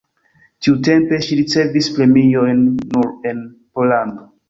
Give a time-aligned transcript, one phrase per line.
[0.67, 2.67] Tiutempe ŝi ricevis premiojn
[2.97, 4.31] nur en Pollando.